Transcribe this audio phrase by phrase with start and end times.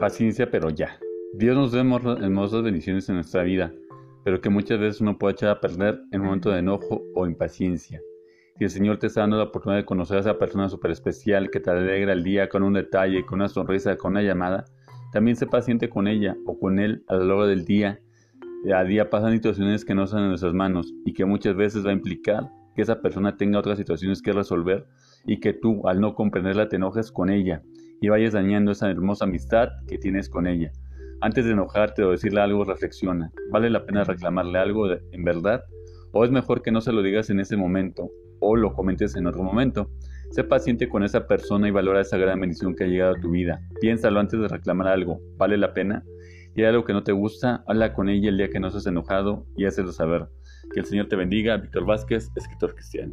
[0.00, 0.98] Paciencia, pero ya.
[1.34, 3.70] Dios nos da hermosas bendiciones en nuestra vida,
[4.24, 7.26] pero que muchas veces uno puede echar a perder en un momento de enojo o
[7.26, 8.00] impaciencia.
[8.56, 11.50] Si el Señor te está dando la oportunidad de conocer a esa persona súper especial
[11.50, 14.64] que te alegra el día con un detalle, con una sonrisa, con una llamada,
[15.12, 18.00] también sé paciente con ella o con él a lo largo del día.
[18.74, 21.90] A día pasan situaciones que no están en nuestras manos y que muchas veces va
[21.90, 24.86] a implicar que esa persona tenga otras situaciones que resolver
[25.26, 27.62] y que tú, al no comprenderla, te enojes con ella
[28.00, 30.72] y vayas dañando esa hermosa amistad que tienes con ella.
[31.20, 33.30] Antes de enojarte o decirle algo, reflexiona.
[33.50, 35.62] ¿Vale la pena reclamarle algo en verdad?
[36.12, 38.10] ¿O es mejor que no se lo digas en ese momento
[38.40, 39.90] o lo comentes en otro momento?
[40.30, 43.30] Sé paciente con esa persona y valora esa gran bendición que ha llegado a tu
[43.30, 43.60] vida.
[43.80, 45.20] Piénsalo antes de reclamar algo.
[45.36, 46.04] ¿Vale la pena?
[46.54, 48.86] Y hay algo que no te gusta, habla con ella el día que no estés
[48.86, 50.26] enojado y hazlo saber.
[50.72, 51.56] Que el Señor te bendiga.
[51.58, 53.12] Víctor Vázquez, escritor cristiano.